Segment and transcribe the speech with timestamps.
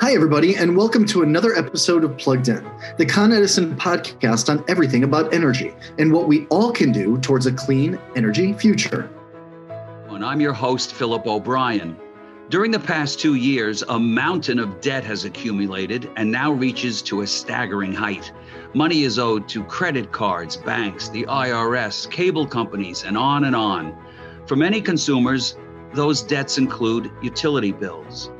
[0.00, 2.66] Hi, everybody, and welcome to another episode of Plugged In,
[2.96, 7.44] the Con Edison podcast on everything about energy and what we all can do towards
[7.44, 9.10] a clean energy future.
[10.08, 11.98] And I'm your host, Philip O'Brien.
[12.48, 17.20] During the past two years, a mountain of debt has accumulated and now reaches to
[17.20, 18.32] a staggering height.
[18.72, 23.94] Money is owed to credit cards, banks, the IRS, cable companies, and on and on.
[24.46, 25.58] For many consumers,
[25.92, 28.30] those debts include utility bills,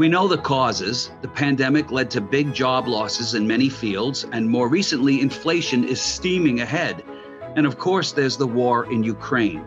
[0.00, 1.10] we know the causes.
[1.20, 6.00] The pandemic led to big job losses in many fields, and more recently, inflation is
[6.00, 7.04] steaming ahead.
[7.54, 9.62] And of course, there's the war in Ukraine.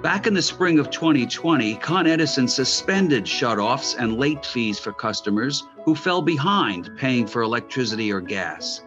[0.00, 5.64] Back in the spring of 2020, Con Edison suspended shutoffs and late fees for customers
[5.84, 8.80] who fell behind paying for electricity or gas.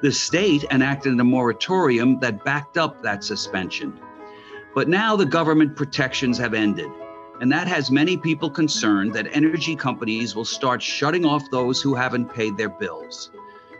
[0.00, 3.92] The state enacted a moratorium that backed up that suspension.
[4.74, 6.88] But now the government protections have ended
[7.40, 11.94] and that has many people concerned that energy companies will start shutting off those who
[11.94, 13.30] haven't paid their bills.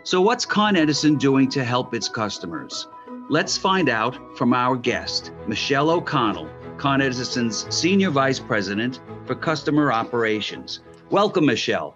[0.03, 2.87] So, what's Con Edison doing to help its customers?
[3.29, 9.91] Let's find out from our guest, Michelle O'Connell, Con Edison's Senior Vice President for Customer
[9.91, 10.79] Operations.
[11.09, 11.95] Welcome, Michelle.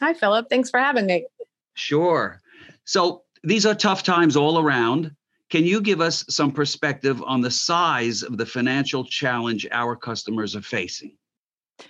[0.00, 0.48] Hi, Philip.
[0.48, 1.26] Thanks for having me.
[1.74, 2.40] Sure.
[2.84, 5.14] So, these are tough times all around.
[5.50, 10.54] Can you give us some perspective on the size of the financial challenge our customers
[10.54, 11.16] are facing?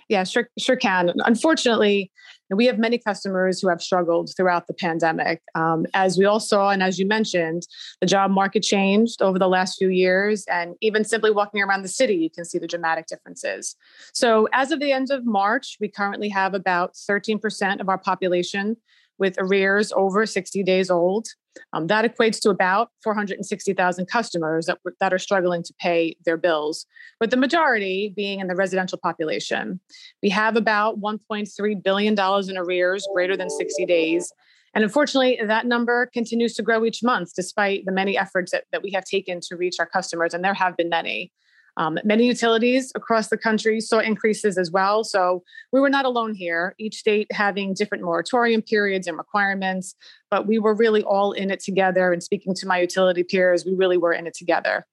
[0.07, 1.11] Yeah, sure, sure can.
[1.25, 2.11] Unfortunately,
[2.51, 5.41] we have many customers who have struggled throughout the pandemic.
[5.55, 7.63] Um, as we all saw, and as you mentioned,
[7.99, 11.89] the job market changed over the last few years, and even simply walking around the
[11.89, 13.75] city, you can see the dramatic differences.
[14.13, 18.77] So, as of the end of March, we currently have about 13% of our population
[19.17, 21.27] with arrears over 60 days old.
[21.73, 26.85] Um, that equates to about 460,000 customers that, that are struggling to pay their bills,
[27.19, 29.79] with the majority being in the residential population.
[30.23, 34.33] We have about $1.3 billion in arrears greater than 60 days.
[34.73, 38.83] And unfortunately, that number continues to grow each month, despite the many efforts that, that
[38.83, 41.31] we have taken to reach our customers, and there have been many.
[41.77, 45.03] Um, many utilities across the country saw increases as well.
[45.03, 49.95] So we were not alone here, each state having different moratorium periods and requirements,
[50.29, 52.11] but we were really all in it together.
[52.11, 54.85] And speaking to my utility peers, we really were in it together.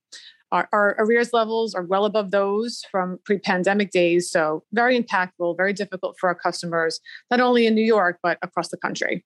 [0.52, 4.30] Our, our arrears levels are well above those from pre pandemic days.
[4.30, 7.00] So very impactful, very difficult for our customers,
[7.30, 9.24] not only in New York, but across the country.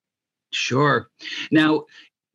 [0.51, 1.07] Sure.
[1.51, 1.85] Now,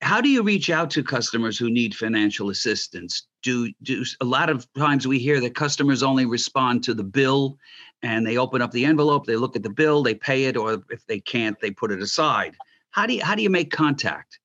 [0.06, 3.26] how do you reach out to customers who need financial assistance?
[3.42, 7.58] Do, do a lot of times we hear that customers only respond to the bill
[8.04, 10.80] and they open up the envelope, they look at the bill, they pay it, or
[10.90, 12.56] if they can't, they put it aside.
[12.90, 14.38] How do you how do you make contact?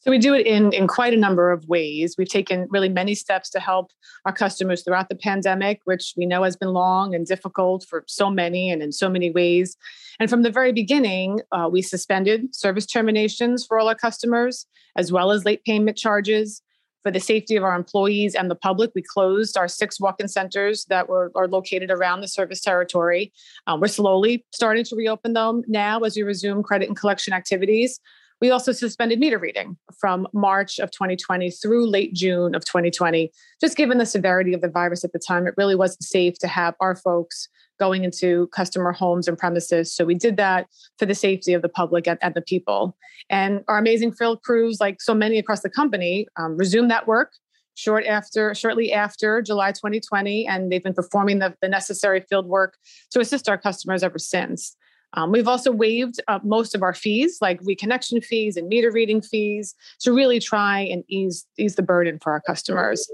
[0.00, 2.14] So we do it in, in quite a number of ways.
[2.16, 3.90] We've taken really many steps to help
[4.24, 8.30] our customers throughout the pandemic, which we know has been long and difficult for so
[8.30, 9.76] many and in so many ways.
[10.20, 15.10] And from the very beginning, uh, we suspended service terminations for all our customers, as
[15.10, 16.62] well as late payment charges.
[17.02, 20.26] For the safety of our employees and the public, we closed our six walk in
[20.26, 23.32] centers that were are located around the service territory.
[23.68, 28.00] Uh, we're slowly starting to reopen them now as we resume credit and collection activities.
[28.40, 33.32] We also suspended meter reading from March of 2020 through late June of 2020.
[33.60, 36.48] Just given the severity of the virus at the time, it really wasn't safe to
[36.48, 37.48] have our folks
[37.78, 39.92] going into customer homes and premises.
[39.92, 40.66] So we did that
[40.98, 42.96] for the safety of the public and, and the people.
[43.30, 47.32] And our amazing field crews, like so many across the company, um, resumed that work
[47.74, 52.76] short after shortly after July 2020, and they've been performing the, the necessary field work
[53.10, 54.76] to assist our customers ever since.
[55.16, 59.20] Um, we've also waived uh, most of our fees, like reconnection fees and meter reading
[59.20, 63.10] fees, to really try and ease ease the burden for our customers.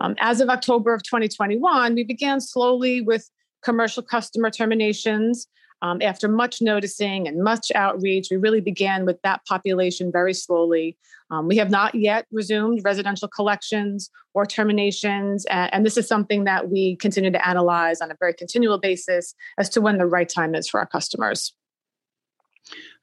[0.00, 3.30] Um, as of October of 2021, we began slowly with
[3.62, 5.48] commercial customer terminations.
[5.84, 10.96] Um, after much noticing and much outreach, we really began with that population very slowly.
[11.30, 16.44] Um, we have not yet resumed residential collections or terminations, and, and, this is something
[16.44, 20.28] that we continue to analyze on a very continual basis as to when the right
[20.28, 21.54] time is for our customers.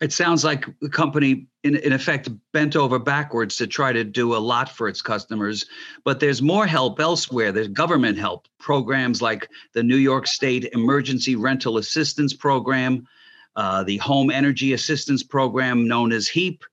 [0.01, 4.35] It sounds like the company, in, in effect, bent over backwards to try to do
[4.35, 5.65] a lot for its customers.
[6.03, 7.51] But there's more help elsewhere.
[7.51, 13.07] There's government help, programs like the New York State Emergency Rental Assistance Program,
[13.55, 16.63] uh, the Home Energy Assistance Program known as HEAP,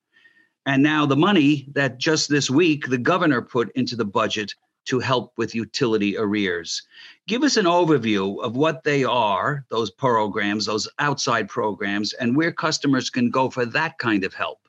[0.64, 4.55] and now the money that just this week the governor put into the budget
[4.88, 6.82] to help with utility arrears.
[7.26, 12.52] Give us an overview of what they are, those programs, those outside programs, and where
[12.52, 14.67] customers can go for that kind of help.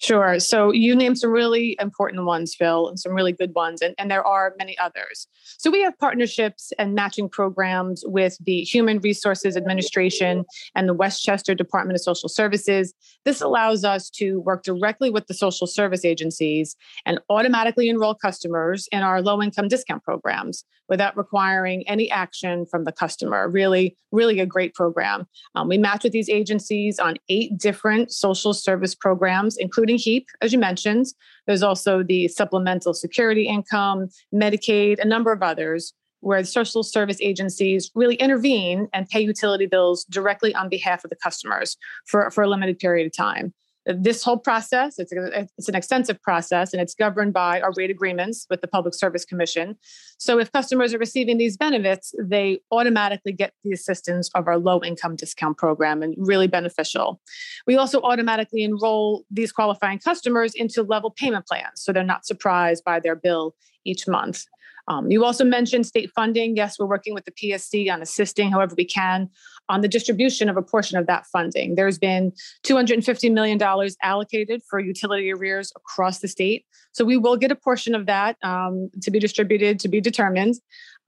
[0.00, 0.38] Sure.
[0.38, 4.08] So you named some really important ones, Phil, and some really good ones, and, and
[4.08, 5.26] there are many others.
[5.58, 10.44] So we have partnerships and matching programs with the Human Resources Administration
[10.76, 12.94] and the Westchester Department of Social Services.
[13.24, 18.86] This allows us to work directly with the social service agencies and automatically enroll customers
[18.92, 23.48] in our low income discount programs without requiring any action from the customer.
[23.48, 25.26] Really, really a great program.
[25.54, 30.52] Um, we match with these agencies on eight different social service programs, including HEAP, as
[30.52, 31.06] you mentioned.
[31.46, 37.90] There's also the supplemental security income, Medicaid, a number of others where social service agencies
[37.94, 41.76] really intervene and pay utility bills directly on behalf of the customers
[42.06, 43.54] for, for a limited period of time
[43.88, 47.90] this whole process it's, a, it's an extensive process and it's governed by our rate
[47.90, 49.76] agreements with the public service commission.
[50.18, 54.82] So if customers are receiving these benefits they automatically get the assistance of our low
[54.82, 57.20] income discount program and really beneficial.
[57.66, 62.84] We also automatically enroll these qualifying customers into level payment plans so they're not surprised
[62.84, 64.44] by their bill each month
[64.88, 66.56] um, you also mentioned state funding.
[66.56, 69.28] Yes, we're working with the PSC on assisting however we can
[69.68, 71.74] on the distribution of a portion of that funding.
[71.74, 72.32] There's been
[72.64, 73.60] $250 million
[74.02, 76.64] allocated for utility arrears across the state.
[76.92, 80.54] So we will get a portion of that um, to be distributed, to be determined.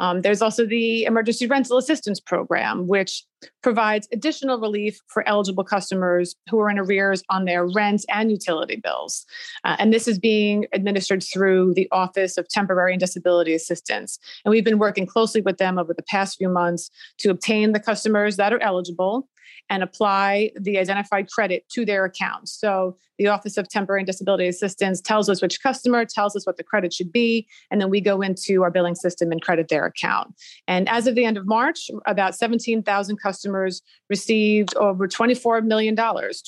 [0.00, 3.25] Um, there's also the Emergency Rental Assistance Program, which
[3.62, 8.76] provides additional relief for eligible customers who are in arrears on their rent and utility
[8.76, 9.25] bills.
[9.64, 14.19] Uh, and this is being administered through the Office of Temporary and Disability Assistance.
[14.44, 17.81] And we've been working closely with them over the past few months to obtain the
[17.81, 19.29] customers that are eligible
[19.69, 22.49] and apply the identified credit to their account.
[22.49, 26.56] So the Office of Temporary and Disability Assistance tells us which customer, tells us what
[26.56, 29.85] the credit should be, and then we go into our billing system and credit their
[29.85, 30.35] account.
[30.67, 35.97] And as of the end of March, about 17,000 customers received over $24 million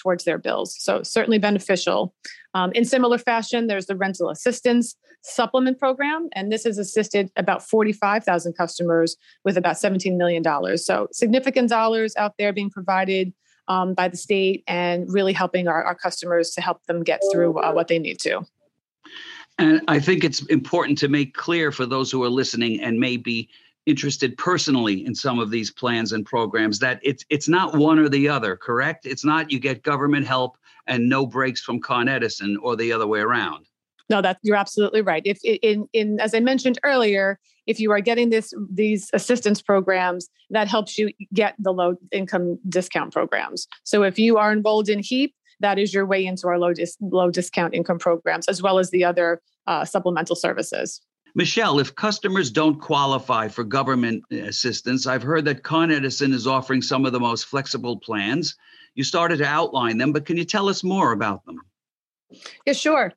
[0.01, 0.75] towards their bills.
[0.79, 2.15] So certainly beneficial.
[2.55, 7.63] Um, in similar fashion, there's the rental assistance supplement program, and this has assisted about
[7.63, 10.45] 45,000 customers with about $17 million.
[10.77, 13.33] So significant dollars out there being provided
[13.69, 17.59] um, by the state and really helping our, our, customers to help them get through
[17.61, 18.45] uh, what they need to.
[19.59, 23.17] And I think it's important to make clear for those who are listening and may
[23.17, 23.49] be
[23.87, 28.09] interested personally in some of these plans and programs that it's it's not one or
[28.09, 30.57] the other correct it's not you get government help
[30.87, 33.67] and no breaks from con edison or the other way around
[34.13, 35.23] no, that you're absolutely right.
[35.25, 40.29] If in in as I mentioned earlier, if you are getting this these assistance programs,
[40.51, 43.67] that helps you get the low income discount programs.
[43.85, 46.97] So if you are enrolled in HEAP, that is your way into our low dis,
[47.01, 51.01] low discount income programs, as well as the other uh, supplemental services.
[51.35, 56.83] Michelle, if customers don't qualify for government assistance, I've heard that Con Edison is offering
[56.83, 58.55] some of the most flexible plans.
[58.95, 61.61] You started to outline them, but can you tell us more about them?
[62.67, 63.13] Yeah, sure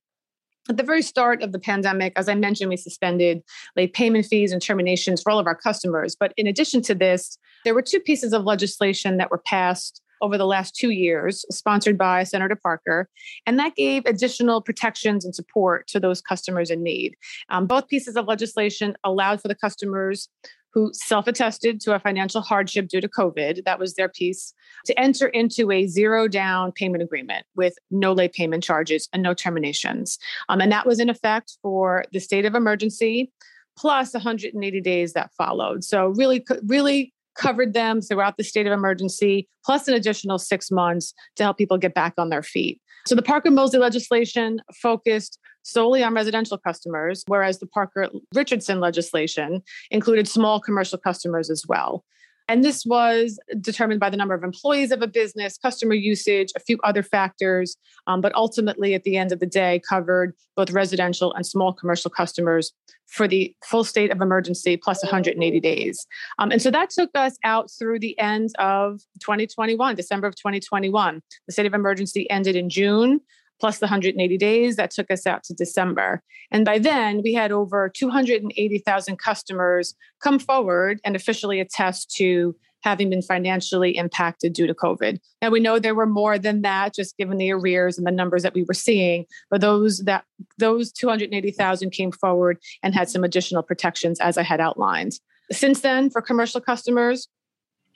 [0.69, 3.43] at the very start of the pandemic, as I mentioned, we suspended
[3.75, 6.15] late payment fees and terminations for all of our customers.
[6.19, 10.37] But in addition to this, there were two pieces of legislation that were passed over
[10.37, 13.09] the last two years, sponsored by Senator Parker,
[13.45, 17.15] and that gave additional protections and support to those customers in need.
[17.49, 20.29] Um, both pieces of legislation allowed for the customers
[20.75, 24.53] who self attested to a financial hardship due to COVID, that was their piece,
[24.85, 29.33] to enter into a zero down payment agreement with no late payment charges and no
[29.33, 30.19] terminations.
[30.49, 33.31] Um, and that was in effect for the state of emergency
[33.77, 35.83] plus 180 days that followed.
[35.83, 41.13] So, really, really covered them throughout the state of emergency, plus an additional six months
[41.35, 42.79] to help people get back on their feet.
[43.07, 49.61] So the Parker Mosley legislation focused solely on residential customers, whereas the Parker Richardson legislation
[49.91, 52.05] included small commercial customers as well.
[52.47, 56.59] And this was determined by the number of employees of a business, customer usage, a
[56.59, 61.33] few other factors, um, but ultimately, at the end of the day, covered both residential
[61.33, 62.71] and small commercial customers
[63.07, 66.05] for the full state of emergency plus 180 days.
[66.37, 71.21] Um, and so that took us out through the end of 2021, December of 2021.
[71.47, 73.21] The state of emergency ended in June
[73.59, 76.21] plus the 180 days that took us out to December.
[76.51, 83.09] And by then, we had over 280,000 customers come forward and officially attest to having
[83.09, 85.17] been financially impacted due to COVID.
[85.41, 88.43] And we know there were more than that, just given the arrears and the numbers
[88.43, 89.25] that we were seeing.
[89.49, 90.23] But those that
[90.59, 95.13] those 280,000 came forward and had some additional protections, as I had outlined.
[95.51, 97.27] Since then, for commercial customers,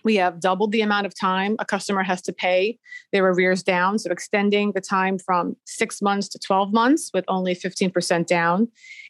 [0.04, 2.78] we have doubled the amount of time a customer has to pay
[3.12, 4.00] their arrears down.
[4.00, 8.68] So, extending the time from six months to 12 months with only 15% down.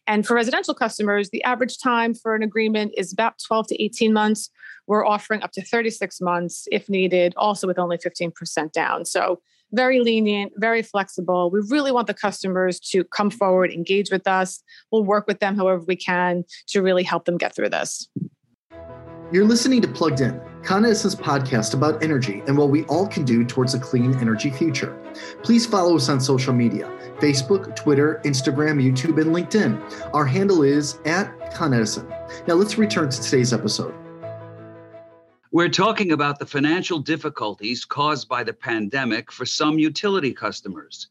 [0.08, 4.14] And for residential customers, the average time for an agreement is about 12 to 18
[4.14, 4.50] months.
[4.88, 9.06] We're offering up to 36 months if needed, also with only 15% down.
[9.06, 9.42] So,
[9.72, 11.52] very lenient, very flexible.
[11.52, 14.64] We really want the customers to come forward, engage with us.
[14.92, 18.10] We'll work with them however we can to really help them get through this.
[19.32, 23.26] You're listening to Plugged In, Con Edison's podcast about energy and what we all can
[23.26, 24.98] do towards a clean energy future.
[25.44, 30.16] Please follow us on social media Facebook, Twitter, Instagram, YouTube, and LinkedIn.
[30.16, 32.12] Our handle is at Con Edison.
[32.48, 33.94] Now let's return to today's episode.
[35.52, 41.10] We're talking about the financial difficulties caused by the pandemic for some utility customers.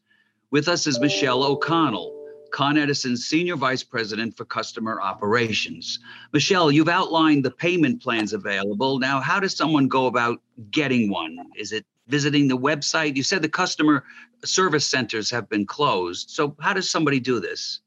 [0.51, 2.18] With us is Michelle O'Connell,
[2.51, 5.99] Con Edison's Senior Vice President for Customer Operations.
[6.33, 8.99] Michelle, you've outlined the payment plans available.
[8.99, 10.41] Now, how does someone go about
[10.71, 11.37] getting one?
[11.55, 13.15] Is it visiting the website?
[13.15, 14.03] You said the customer
[14.43, 16.29] service centers have been closed.
[16.29, 17.81] So, how does somebody do this?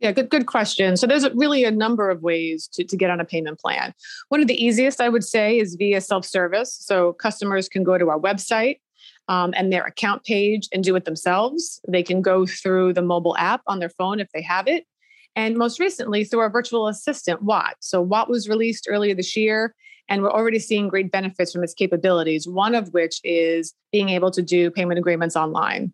[0.00, 0.96] Yeah, good good question.
[0.96, 3.92] So there's really a number of ways to, to get on a payment plan.
[4.28, 6.72] One of the easiest I would say is via self-service.
[6.72, 8.78] So customers can go to our website
[9.28, 11.80] um, and their account page and do it themselves.
[11.88, 14.84] They can go through the mobile app on their phone if they have it.
[15.36, 17.76] And most recently, through our virtual assistant, Watt.
[17.80, 19.74] So, Watt was released earlier this year,
[20.08, 24.30] and we're already seeing great benefits from its capabilities, one of which is being able
[24.32, 25.92] to do payment agreements online.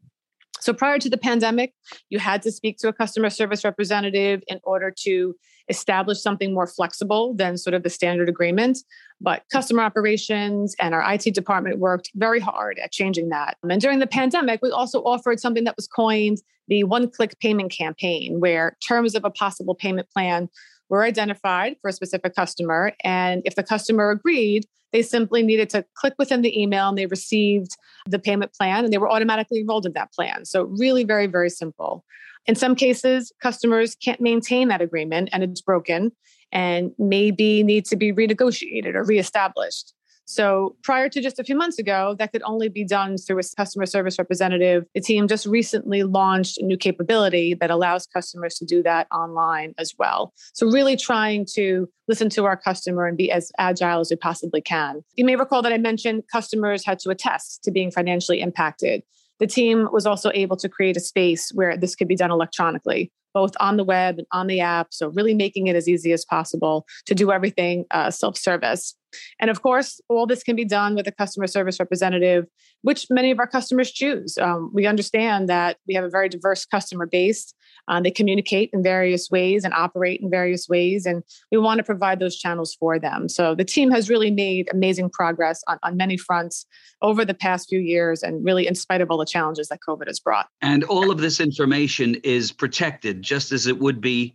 [0.65, 1.75] So prior to the pandemic,
[2.09, 5.37] you had to speak to a customer service representative in order to
[5.69, 8.79] establish something more flexible than sort of the standard agreement.
[9.21, 13.57] But customer operations and our IT department worked very hard at changing that.
[13.63, 17.71] And during the pandemic, we also offered something that was coined the one click payment
[17.71, 20.49] campaign, where terms of a possible payment plan
[20.89, 22.93] were identified for a specific customer.
[23.03, 27.07] And if the customer agreed, they simply needed to click within the email and they
[27.07, 30.45] received the payment plan and they were automatically enrolled in that plan.
[30.45, 32.05] So, really, very, very simple.
[32.47, 36.13] In some cases, customers can't maintain that agreement and it's broken
[36.53, 39.95] and maybe need to be renegotiated or reestablished.
[40.27, 43.43] So prior to just a few months ago, that could only be done through a
[43.57, 44.85] customer service representative.
[44.95, 49.75] The team just recently launched a new capability that allows customers to do that online
[49.77, 50.33] as well.
[50.55, 54.63] So really trying to listen to our customer and be as agile as we possibly
[54.63, 55.03] can.
[55.17, 59.03] You may recall that I mentioned customers had to attest to being financially impacted.
[59.41, 63.11] The team was also able to create a space where this could be done electronically
[63.35, 64.89] both on the web and on the app.
[64.91, 68.95] So, really making it as easy as possible to do everything uh, self service.
[69.41, 72.47] And of course, all this can be done with a customer service representative,
[72.83, 74.37] which many of our customers choose.
[74.39, 77.55] Um, we understand that we have a very diverse customer base.
[77.87, 81.23] Uh, they communicate in various ways and operate in various ways, and
[81.53, 83.29] we want to provide those channels for them.
[83.29, 86.67] So the team has really made amazing progress on, on many fronts
[87.03, 90.07] over the past few years, and really in spite of all the challenges that COVID
[90.07, 90.49] has brought.
[90.63, 94.35] And all of this information is protected just as it would be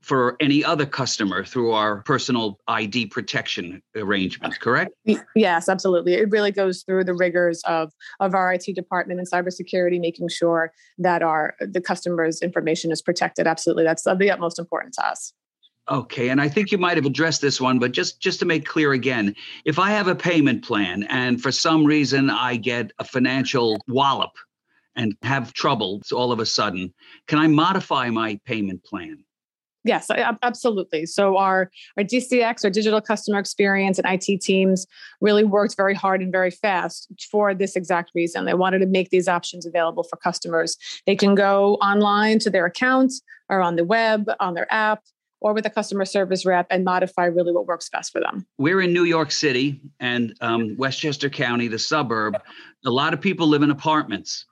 [0.00, 4.92] for any other customer through our personal ID protection arrangement, correct?
[5.34, 6.14] Yes, absolutely.
[6.14, 10.72] It really goes through the rigors of, of our IT department and cybersecurity, making sure
[10.98, 13.46] that our the customer's information is protected.
[13.46, 13.84] Absolutely.
[13.84, 15.32] That's of the utmost importance to us.
[15.90, 18.64] Okay, and I think you might have addressed this one, but just just to make
[18.64, 23.04] clear again, if I have a payment plan and for some reason I get a
[23.04, 24.30] financial wallop
[25.00, 26.92] and have trouble all of a sudden,
[27.26, 29.24] can I modify my payment plan?
[29.82, 30.10] Yes,
[30.42, 31.06] absolutely.
[31.06, 34.86] So our our DCX, our digital customer experience and IT teams
[35.22, 38.44] really worked very hard and very fast for this exact reason.
[38.44, 40.76] They wanted to make these options available for customers.
[41.06, 43.14] They can go online to their account
[43.48, 45.02] or on the web, on their app,
[45.40, 48.46] or with a customer service rep and modify really what works best for them.
[48.58, 52.36] We're in New York City and um, Westchester County, the suburb.
[52.84, 54.44] A lot of people live in apartments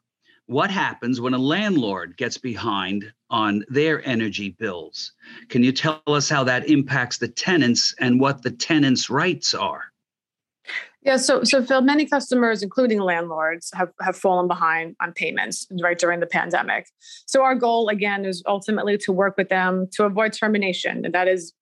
[0.48, 5.12] what happens when a landlord gets behind on their energy bills?
[5.50, 9.87] Can you tell us how that impacts the tenants and what the tenants' rights are?
[11.08, 15.98] Yeah, so so Phil, many customers, including landlords, have, have fallen behind on payments right
[15.98, 16.84] during the pandemic.
[17.24, 21.06] So our goal again is ultimately to work with them to avoid termination.
[21.06, 21.54] And that is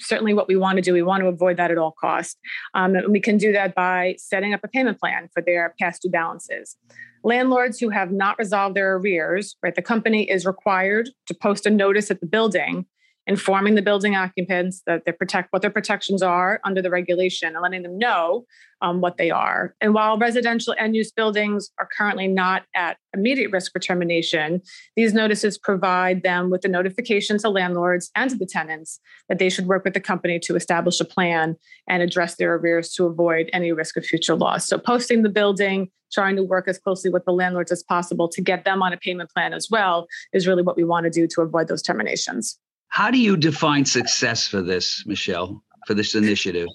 [0.00, 0.92] certainly what we want to do.
[0.92, 2.34] We want to avoid that at all costs.
[2.74, 6.02] Um, and we can do that by setting up a payment plan for their past
[6.02, 6.76] due balances.
[7.22, 11.70] Landlords who have not resolved their arrears, right, the company is required to post a
[11.70, 12.84] notice at the building
[13.28, 17.62] informing the building occupants that they protect what their protections are under the regulation and
[17.62, 18.46] letting them know
[18.80, 19.74] um, what they are.
[19.82, 24.62] And while residential end use buildings are currently not at immediate risk for termination,
[24.96, 29.50] these notices provide them with the notification to landlords and to the tenants that they
[29.50, 31.54] should work with the company to establish a plan
[31.86, 34.66] and address their arrears to avoid any risk of future loss.
[34.66, 38.40] So, posting the building, trying to work as closely with the landlords as possible to
[38.40, 41.26] get them on a payment plan as well is really what we want to do
[41.26, 42.58] to avoid those terminations.
[42.88, 46.68] How do you define success for this, Michelle, for this initiative?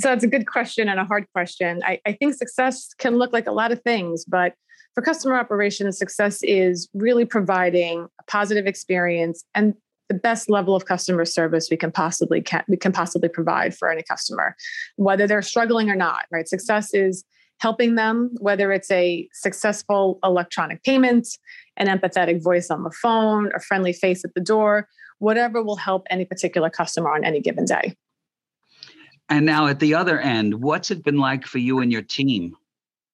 [0.00, 1.80] So it's a good question and a hard question.
[1.84, 4.54] I, I think success can look like a lot of things, but
[4.94, 9.74] for customer operations, success is really providing a positive experience and
[10.08, 13.90] the best level of customer service we can possibly can, we can possibly provide for
[13.90, 14.54] any customer,
[14.96, 16.26] whether they're struggling or not.
[16.30, 17.24] Right, success is
[17.60, 21.28] helping them, whether it's a successful electronic payment,
[21.76, 24.88] an empathetic voice on the phone, a friendly face at the door,
[25.22, 27.96] whatever will help any particular customer on any given day.
[29.28, 32.56] And now at the other end, what's it been like for you and your team?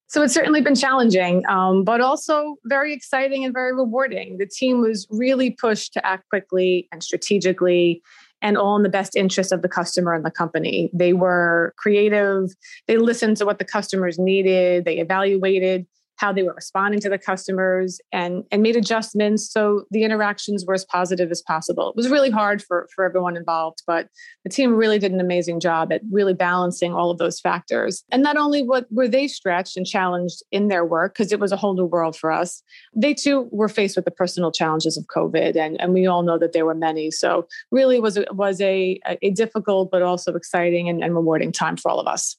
[0.07, 4.39] So it's certainly been challenging, um, but also very exciting and very rewarding.
[4.39, 8.03] The team was really pushed to act quickly and strategically
[8.41, 10.91] and all in the best interest of the customer and the company.
[10.95, 12.55] They were creative,
[12.87, 15.87] they listened to what the customers needed, they evaluated
[16.19, 20.75] how they were responding to the customers and and made adjustments so the interactions were
[20.75, 21.91] as positive as possible.
[21.91, 24.09] It was really hard for for everyone involved, but
[24.45, 28.05] the team really did an amazing job at really balancing all of those factors.
[28.11, 31.53] And not only what were they stretched and challenged in their work because it was
[31.53, 32.63] a whole new world for us,
[32.95, 36.39] they too were faced with the personal challenges of COVID, and and we all know
[36.39, 37.11] that there were many.
[37.11, 41.91] So really was was a a difficult but also exciting and, and rewarding time for
[41.91, 42.37] all of us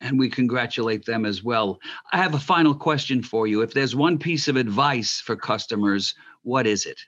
[0.00, 1.78] and we congratulate them as well.
[2.12, 3.62] I have a final question for you.
[3.62, 7.00] If there's one piece of advice for customers, what is it?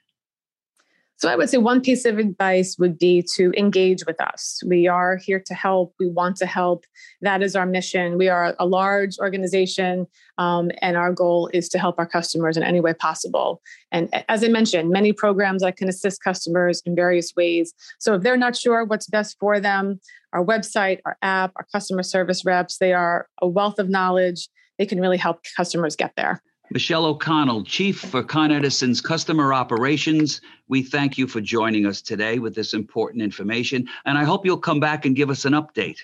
[1.19, 4.63] So I would say one piece of advice would be to engage with us.
[4.65, 5.93] We are here to help.
[5.99, 6.85] We want to help.
[7.23, 8.19] That is our mission.
[8.19, 10.07] We are a large organization,
[10.39, 13.61] um, and our goal is to help our customers in any way possible.
[13.91, 17.75] And as I mentioned, many programs that can assist customers in various ways.
[17.99, 20.01] So if they're not sure what's best for them,
[20.33, 24.49] our website, our app, our customer service reps, they are a wealth of knowledge.
[24.79, 26.41] They can really help customers get there.
[26.71, 32.39] Michelle O'Connell, Chief for Con Edison's Customer Operations, we thank you for joining us today
[32.39, 33.89] with this important information.
[34.05, 36.01] And I hope you'll come back and give us an update.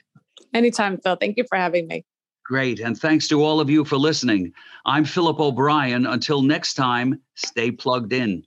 [0.55, 1.17] Anytime, Phil.
[1.17, 2.05] Thank you for having me.
[2.45, 2.81] Great.
[2.81, 4.53] And thanks to all of you for listening.
[4.87, 6.07] I'm Philip O'Brien.
[6.07, 8.45] Until next time, stay plugged in.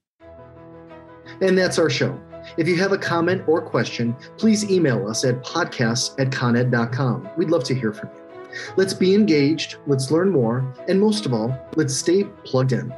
[1.42, 2.20] And that's our show.
[2.58, 7.30] If you have a comment or question, please email us at podcast at coned.com.
[7.38, 8.27] We'd love to hear from you.
[8.76, 12.94] Let's be engaged, let's learn more, and most of all, let's stay plugged in.